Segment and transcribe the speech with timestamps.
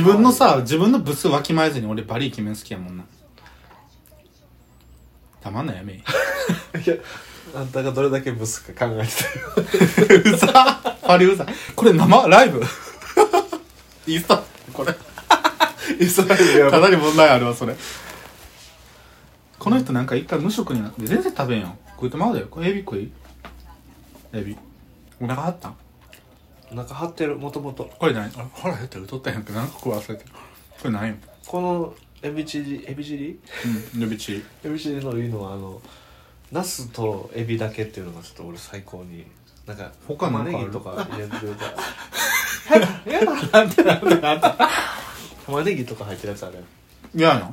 [0.00, 3.04] 自分のさ自分のブスわきまえずに俺バリイケメン好きやもんな。
[5.42, 5.92] たまんないやめ。
[5.92, 6.02] い い
[6.88, 6.96] や
[7.54, 10.20] あんたがどれだけブスか考えてたよ。
[10.34, 10.96] うざ。
[11.06, 11.46] バリうざ。
[11.76, 12.62] これ生ライブ。
[14.10, 14.42] インスタ。
[14.72, 14.96] これ。
[16.00, 17.76] インスタライブやばかなり問題あるわそれ。
[19.58, 21.76] この人なんか一回無職になって全然食べんよ。
[21.96, 23.12] 食うてまうだよこれエビ食い。
[24.32, 24.56] エビ。
[25.20, 25.76] お腹張ったん？
[26.72, 28.26] お腹張ってるもともとこれ何？
[28.36, 30.30] あ腹減ったら太ったやんけ何か食わ忘れてる。
[30.30, 31.14] これ何よ？
[31.46, 32.84] このエビチリ？
[32.86, 33.38] エビチリ？
[33.96, 34.44] うんエビチリ。
[34.64, 35.80] エビチリのいいのはあの
[36.52, 39.24] ナスとエビだけっていうのがちょっと俺最高に
[39.66, 40.70] なんか他なんかある？
[40.70, 41.70] 玉ねぎとか入れてるから。
[43.12, 44.46] やだなんてなんてなんて
[45.46, 46.58] 玉ねぎとか入ってるやつあれ
[47.14, 47.50] 嫌やな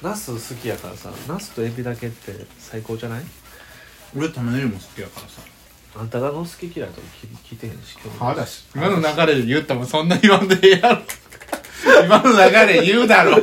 [0.00, 3.24] ナス好きやからさナスとエビだけって最高じゃない？
[4.16, 5.42] 俺玉ねぎも好きやからさ
[5.96, 11.02] あんたがの好き嫌いとか聞聞いてへんし興味ないはだし今の流れで言ったもんそんな言わんでええやろ。
[12.04, 12.38] 今の流
[12.72, 13.36] れ言うだろ。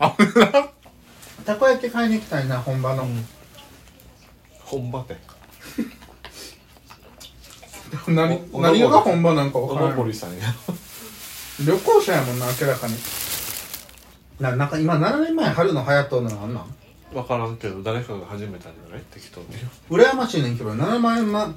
[0.00, 0.68] あな。
[1.44, 3.06] たこ焼き買いに行きたいな本場の、
[4.64, 5.16] 本場で
[8.08, 9.90] 何お何が本場なんか分おからん。
[9.90, 10.54] のぼりさんや
[11.64, 12.94] 旅行者やもんな明らかに。
[14.40, 16.74] ななんか今7年前春の流行っとるのなんなん？
[17.12, 19.02] 分からんけど誰かが始めたんじゃない？
[19.10, 19.46] 適当に。
[19.90, 21.54] 羨ましいねんけど7年前、ま、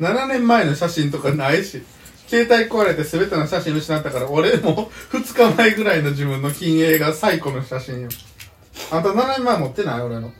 [0.00, 1.82] 7年前の写真とかないし
[2.26, 8.08] 携帯壊れて全ての写真失ったから俺も2日前ぐらいの自分の金鋭が最古の写真よ。
[8.90, 10.00] あんた7年前持ってない？
[10.02, 10.32] 俺の。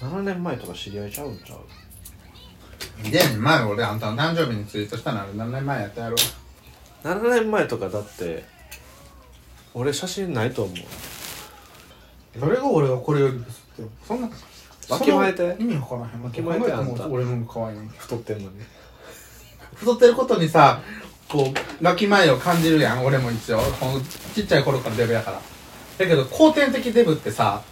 [0.00, 3.10] 7年前とか知り合いちゃうんちゃう？
[3.10, 5.20] で前俺あんたの誕生日にツイートしたの。
[5.22, 6.16] あれ7年前やったやろ。
[7.02, 8.44] 7年前とかだって
[9.74, 10.76] 俺写真ないと思う
[12.38, 13.90] それが俺はこれよりですって。
[14.06, 14.28] そんな
[14.88, 16.22] わきまえてその意味わからへん。
[16.22, 18.50] わきまえてあんた俺の方が可愛いねん太ってんのに
[19.74, 20.80] 太ってることにさ
[21.28, 23.58] こうわきまえを感じるやん俺も一応。
[23.80, 24.00] この
[24.34, 25.40] ちっちゃい頃からデブやから。
[25.98, 27.62] だけど後天的デブってさ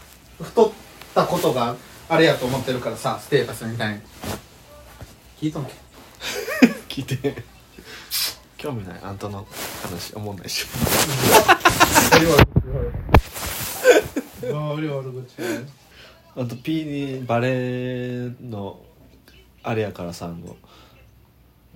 [0.41, 0.71] 太っ
[1.15, 1.77] たことが
[2.09, 4.01] あれやと思ってるからさステータスみたいに。
[5.41, 5.73] 聞いとんけ？
[6.89, 7.43] 聞いて
[8.57, 9.01] 興味ない？
[9.03, 9.47] あんたの
[9.83, 10.67] 話思んないし
[14.77, 15.25] あり悪口
[16.37, 18.81] あと P にバレーの
[19.63, 20.57] あれやからさあの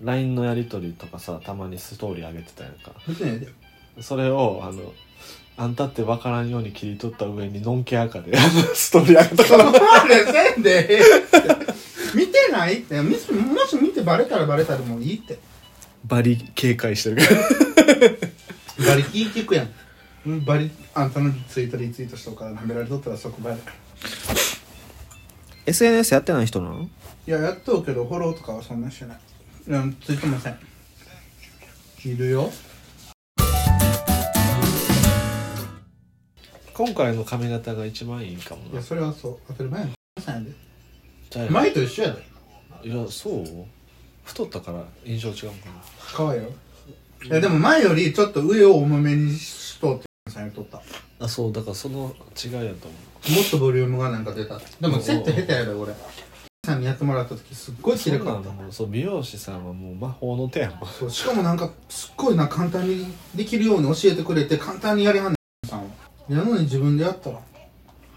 [0.02, 2.92] LINE のやり取りとかさたまにストーリー上げてたやんか。
[4.00, 4.92] それをあの
[5.56, 8.36] あんたって分からんように切り取った上にノンケアカで
[8.74, 10.02] ストーリー上げたから。
[10.02, 10.96] あれせんで。
[10.96, 11.72] ええって
[12.14, 12.80] 見てない？
[12.80, 13.26] ってもし
[13.80, 15.38] 見てバレたらバレたらもういいって。
[16.04, 18.86] バリ警戒してるから。
[18.86, 19.74] バリ聞聞くやんうん
[20.44, 23.56] バリあんたのツイートリツイートしとくから舐められとったらそこバレ
[25.66, 26.82] SNS やってない人なの？
[26.82, 26.88] い
[27.26, 29.18] ややっとうけどフォローとかはそんなしてない。
[29.68, 30.58] いやついてません。
[32.04, 32.50] いるよ。
[36.74, 38.72] 今回の髪型が一番いいかもな。
[38.72, 39.38] いやそれはそう。
[39.48, 39.92] 当たり前やん。
[40.20, 40.50] さんやで
[41.30, 42.88] じゃあ前と一緒やで。
[42.88, 43.44] いやそう。
[44.24, 45.72] 太ったから印象違うかな。
[46.14, 46.50] 可愛いよ。
[47.24, 50.05] いやでも前よりちょっと上を重めにしとって
[50.36, 50.76] さんやっとった。
[50.76, 50.82] も
[51.20, 53.40] あそうだからその違いやと思う。
[53.46, 54.60] っとボリュームがなんか出た。
[54.80, 55.94] でもセット下手やで俺。
[56.64, 58.32] さんにやってもらった時すっごい綺麗かった。
[58.34, 60.88] そんなんもうそう美容師さんはもう魔法の手やもん。
[60.88, 65.36] そうしかもなんかすっごいな簡単にできるように教えてくれて簡単にやりはんね
[65.66, 65.68] ん。
[65.68, 65.86] さんは
[66.28, 67.42] やのに自分でやったらは？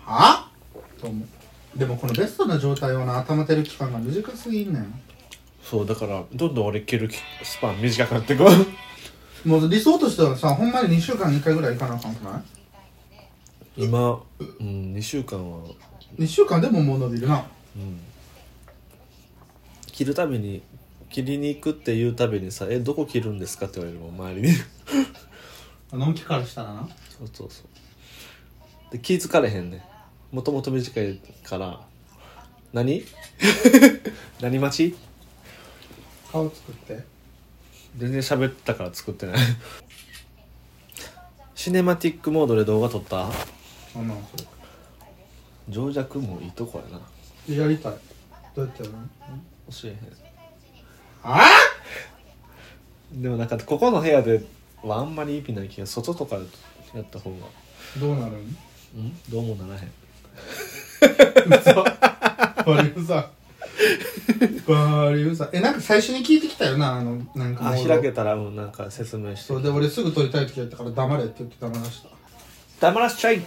[0.06, 0.52] あ
[1.00, 1.80] と思う。
[1.80, 5.02] でもこのベストな状態をな頭てる期間が短すぎんねん。
[5.64, 7.10] そうだからどんどん俺着る
[7.44, 8.50] スパン短くなってこう
[9.46, 12.38] もう理想としてはさほんまに2週間に1回ぐらい行かなあかんくな
[13.78, 13.84] い？
[13.86, 14.22] 今
[14.60, 15.60] うん2週間は。
[16.18, 17.46] 2週間でももう伸びるな。
[17.76, 18.00] うん。
[19.88, 20.62] 着るたびに
[21.10, 24.56] 切りに行くっていうたびにさ「えどこ切るんですか?」って言われるもん周りに。
[25.98, 26.90] のんきからしたらな。
[27.18, 28.92] そうそうそう。
[28.92, 29.84] で気ぃ付かれへんね
[30.32, 31.80] もともと短いから。
[32.74, 33.04] 何？
[34.42, 34.96] 何待ち？
[36.32, 37.04] 顔作って
[37.98, 39.38] 全然喋ったから作ってない。
[41.56, 43.28] シネマティックモードで動画撮った？
[43.94, 44.14] そんな
[45.68, 47.02] 情弱もいいとこやな。
[47.50, 47.94] れやりたい。
[48.56, 49.00] どうやってやるの？
[49.72, 49.98] 教えへん。
[51.24, 51.42] あ？
[53.12, 54.44] でもなんかここの部屋で
[54.84, 56.46] はあんまり意味ない気が外とかで
[56.94, 57.38] やった方が。
[58.00, 58.56] どうなるん
[58.96, 59.20] うん？
[59.30, 59.92] どうもならへん。
[61.60, 61.84] 嘘。
[62.66, 63.30] バリウザ
[64.68, 69.54] バリウザえなんか最初に聞いてきたよなあのなんかあ開けたらうんなんか説明して。
[69.54, 72.10] そうで俺すぐ撮りたい時やったから黙れって言って黙らした。
[72.88, 73.42] 黙らしちゃい。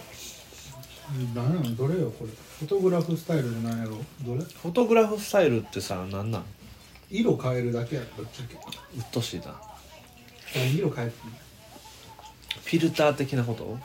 [1.35, 2.31] 何やのどれよこれ。
[2.31, 3.97] フォトグラフスタイルじゃないやろ？
[4.21, 4.43] どれ？
[4.43, 6.43] フォトグラフスタイルってさなんなん？
[7.11, 8.55] 色変えるだけやろぶっちゃけ？
[8.55, 8.57] う
[9.01, 9.59] っとしいな。
[10.55, 11.11] 何色変え
[12.63, 13.77] フィルター的なこと？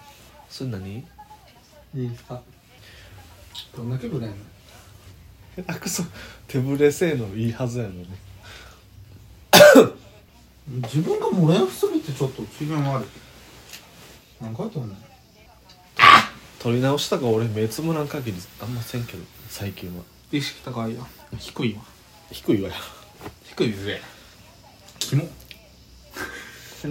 [0.49, 1.03] それ何？
[1.03, 1.09] て
[1.95, 2.41] いいですか
[3.77, 4.37] どんだけブレんの？
[5.67, 6.03] あくそ
[6.47, 8.09] 手ぶれ性能いいはずやのに。
[10.83, 13.09] 自分がもらやすぎてちょっと機嫌悪い。
[14.41, 14.97] 何回と思う
[16.61, 19.25] 撮り直したか俺目つむらん限りあんませんけど。
[19.49, 21.01] 最近は意識高いや。
[21.39, 21.81] 低いわ。
[22.31, 22.75] 低いわや
[23.45, 24.01] 低いぜ。
[24.99, 25.25] キモ。
[25.25, 25.31] も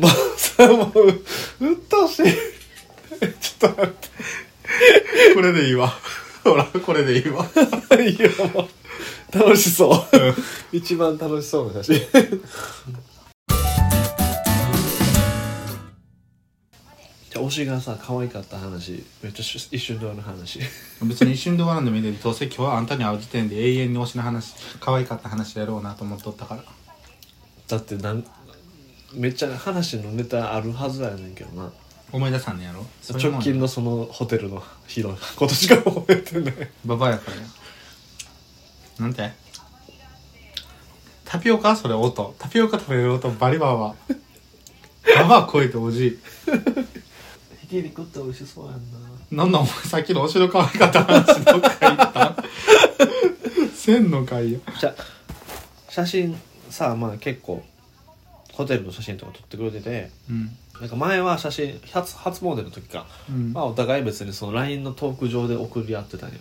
[0.08, 1.10] うさもう
[1.66, 2.24] うっとうしい。
[3.40, 3.94] ちょっと待っ
[5.36, 5.94] これでいいわ
[6.48, 7.46] ほらこれでいいわ。
[7.46, 9.98] ていやもう楽しそう。
[10.72, 12.02] 一番楽しそうな写真。
[17.30, 19.04] じゃあ推しがさ可愛かった話。
[19.22, 20.60] めっちゃし一瞬で終わる話。
[21.04, 26.64] 別に一瞬で終わらんでもいいでどうせ今日はあんたに会う時点で永遠に推しの話可愛かった話やろうなと思っとったから。
[27.68, 28.24] だってなん
[29.14, 31.72] めっちゃ話のネタあるはずやねんけどな
[32.12, 32.86] 思い出さんねやろ？
[33.14, 36.54] 直近のそのホテルの広い今年から覚えてない。
[36.86, 37.44] ババアやからや。
[39.00, 39.32] なんて？
[41.26, 41.76] タピオカ？
[41.76, 42.34] それ音。
[42.40, 43.30] タピオカ食べる音。
[43.32, 43.96] バリババ
[45.18, 45.24] ア。
[45.24, 46.20] ババア超えておじい。
[47.62, 48.80] ひき肉って美味しそうやんな。
[49.30, 52.44] なんなんお前さっきのお城可愛かった話どっか行った？
[53.76, 55.04] 千の回やじゃあ
[55.90, 56.40] 写真
[56.70, 57.64] さまあ結構
[58.58, 60.50] ホテルの写真とか撮ってくれててうん。
[60.82, 63.54] なんか前は写真初初詣の時か、うん。
[63.54, 66.36] まあお互い別にその LINE のトーク上で送り合ってたんよ。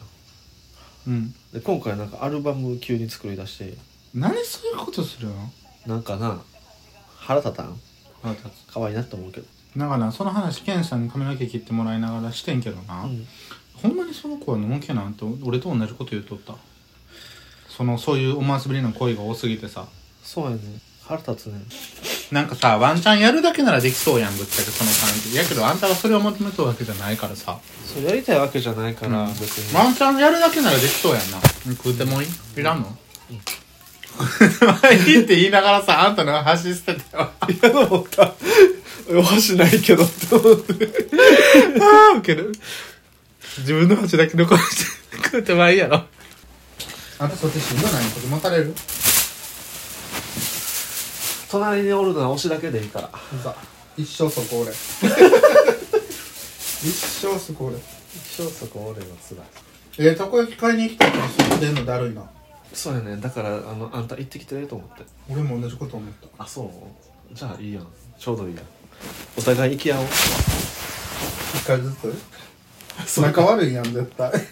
[1.07, 1.35] うん。
[1.53, 3.75] で今回なんかアルバム急に作り出して。
[4.15, 5.35] 何そういうことするの？
[5.87, 6.41] なんかな
[7.19, 7.79] 腹立たん？
[8.23, 8.73] 腹立つ。
[8.73, 9.47] 可愛いなって思うけど、
[9.77, 13.27] だからその話ケンさんに髪の毛切ってもらいながらしてんけどな、うん、
[13.75, 16.55] ほんまにその子はのんけなんて俺と同じこと言うとった。
[17.69, 19.87] そのそういう思わせぶりの恋が多すぎてさ。
[20.23, 20.63] そうやね。
[21.05, 21.61] 腹立つね
[22.32, 25.37] なんかさワンチャンやるだけならできそうやんぶっちゃけその感じ。
[25.37, 27.58] やけどあんたはそれを求めとるわけじゃないからさ。
[27.84, 29.28] そうやりたいわけじゃないから、うん。
[29.34, 31.40] 別に、ワンチャンやるだけならできそうやんな。
[31.76, 32.28] 食うてもいい？
[32.61, 32.88] いらんの、
[33.31, 33.34] い
[35.11, 38.34] いって言いながらさあんたの箸捨ててよいやと思った
[39.14, 40.88] お箸ないけどって思って。
[41.81, 42.52] ああウケる。
[43.58, 46.02] 自分の箸だけ残して食うてもいいやろ。
[47.19, 48.05] あんたそっちしんどない？
[48.11, 48.75] こと持たれる？
[51.56, 53.08] 隣におるのは推しだけでいいから。
[53.43, 53.55] さ
[53.97, 54.70] 一生そこ俺
[56.85, 57.82] 一生そこ俺一
[58.43, 59.47] 生そこ俺のつらい。
[59.99, 62.23] えー、たこ焼き買いに行きたいから外出んのだるいな。
[62.75, 63.17] そうやね。
[63.17, 65.05] だからあのあんた行ってきてと思って。
[65.31, 66.44] 俺も同じこと思った。
[66.44, 66.69] あそう？
[67.35, 67.87] じゃあいいやん。
[68.19, 68.64] ちょうどいいやん。
[69.38, 70.06] お互い行き合おう。
[71.55, 71.91] 一回ず
[73.06, 73.17] つ？
[73.20, 74.31] 仲悪いやん絶対。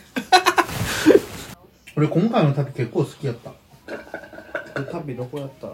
[1.96, 3.52] 俺今回の旅結構好きやった。
[4.90, 5.68] 旅どこやった？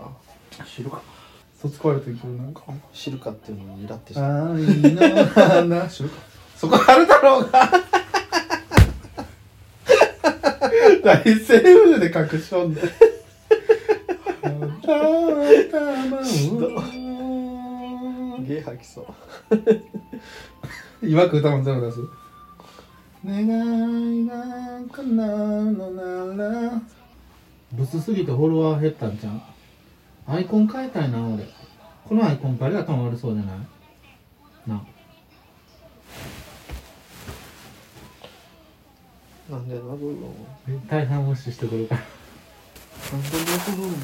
[0.65, 1.01] 知るか
[1.61, 2.63] 卒コールと行くなんか
[2.95, 6.17] 知るかっていうのにイラってして愛の花知るか。
[6.57, 7.71] そこあるだろうが。
[11.05, 19.03] 大セーフで隠しとんでゲー吐きそ
[21.03, 21.07] う。
[21.07, 22.01] いわく歌も全部出す。
[23.25, 23.45] 願
[24.25, 24.35] いが
[24.93, 26.83] 叶うのなら。
[27.73, 29.43] ブスすぎてフォロワー減ったんじゃん
[30.27, 31.45] アイコン変えたいな俺
[32.11, 33.59] このアイコン誰が頭悪そうじゃない？
[34.67, 34.85] な。
[39.49, 40.35] なんで殴るの？
[40.89, 42.01] 大半無視してくるから。
[43.13, 43.97] なんで殴るの？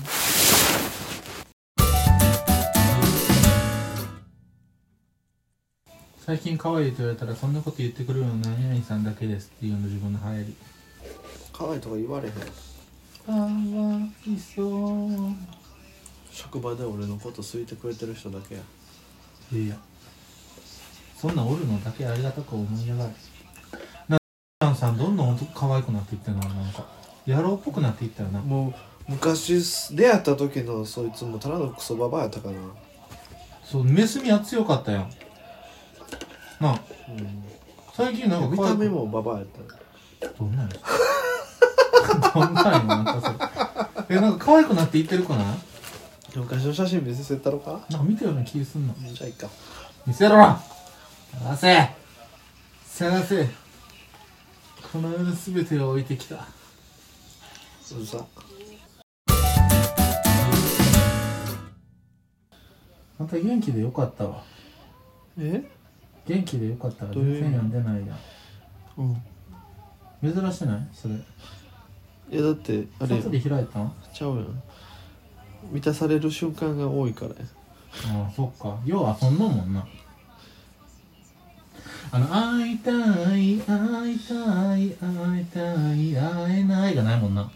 [6.24, 10.56] 最近可愛いと言われたらそんなこと言ってくれるの何々さんだけですっていうの自分の流行り。
[11.52, 12.34] 可愛いとか言われへん。
[12.34, 12.40] か
[13.32, 13.48] わ
[14.28, 15.10] いそう
[16.36, 18.60] 職場で俺のこと好いてくれてる人だけや。
[19.52, 19.76] いや。
[21.16, 23.10] そんなんおるのだけありがたく思いやがる。
[24.06, 26.86] なちゃんさんどんどん可愛くなっていってるななんか。
[27.26, 28.40] 野郎っぽくなっていったよな。
[28.40, 28.74] も
[29.08, 32.58] う昔出会った時のそいつもただのクソババアやったかな。
[33.64, 35.08] そう目墨は強かったよ
[36.60, 36.80] なあ。
[37.08, 37.44] うん
[37.94, 39.46] 最近なんか見た目もババアやっ
[40.20, 40.28] た。
[40.38, 40.76] どんなんや
[42.34, 44.16] どんなんやなんかそれ。
[44.18, 45.56] えなんか可愛くなっていってるかな
[46.36, 47.96] 昔の写真見せせたろかな。
[47.96, 48.94] んか見たような気すんの。
[49.12, 49.48] じゃあいいか。
[50.06, 50.36] 見せろ。
[50.36, 51.88] 探せ。
[52.84, 53.48] 探せ。
[54.92, 56.36] この世の全てを置いてきた。
[56.36, 56.40] う
[57.98, 58.24] るさ。
[63.18, 64.42] また元気でよかったわ。
[65.38, 65.64] え？
[66.26, 67.42] 元気でよかったらどういう？
[67.42, 68.14] 全然読んでないや
[68.98, 69.12] うん。
[69.12, 69.22] ん
[70.22, 70.88] 珍しない？
[70.92, 71.14] それ。
[71.14, 71.18] い
[72.36, 73.94] やだってあれ外で開いたん？
[74.12, 74.62] ちゃうやん
[75.70, 77.36] 満たされる瞬間が多いからや。
[78.08, 78.76] ああそっか。
[78.84, 79.86] よう遊んのもんな。
[82.12, 87.50] あの「会いたい会いたい会いたい会えない」がないもんな。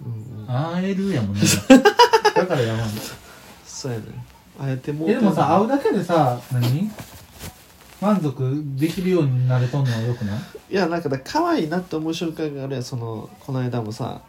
[0.00, 0.46] うんうん。
[0.46, 1.40] 会えるやもんね。
[2.36, 2.88] だからやまん。
[3.66, 4.04] そうやね。
[4.58, 6.90] あえてもうえでもさ会うだけでさ何？
[8.00, 10.40] 満足できるようになれとんのはよくない？
[10.70, 12.82] いやなんかだ可愛いなって思う瞬間があるやん。
[12.82, 14.20] そのこの間もさ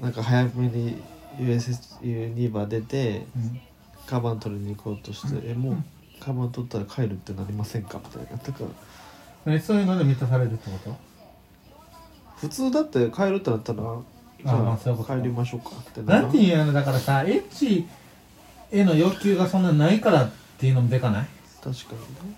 [0.00, 0.96] なんか早めに
[1.40, 3.60] ユニバ出てうん。
[4.06, 5.76] カバン取りに行こうとして「えもう
[6.20, 8.36] カバン取ったら帰るってなりませんか?」みたいな。
[8.42, 8.64] だか
[9.46, 10.96] らえそういうので満たされるってこと？
[12.36, 13.82] 普通だって帰るってなったら
[14.44, 17.86] じゃまあ帰りましょうかってななんていうのだからさエッチ
[18.72, 21.26] への欲求がそんなないからっていうのもでかない？
[21.62, 22.36] 確かにね